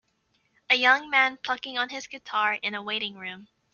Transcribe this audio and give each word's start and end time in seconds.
A 0.71 0.73
young 0.73 1.11
man 1.11 1.37
plucking 1.37 1.77
on 1.77 1.89
his 1.89 2.07
guitar 2.07 2.55
in 2.55 2.73
a 2.73 2.81
waiting 2.81 3.19
room. 3.19 3.49